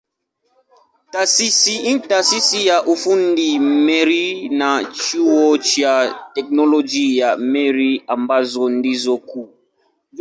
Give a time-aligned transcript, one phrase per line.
[2.07, 3.47] Taasisi ya ufundi
[3.85, 4.69] Meru na
[5.01, 5.93] Chuo cha
[6.33, 9.49] Teknolojia ya Meru ambazo ndizo kuu.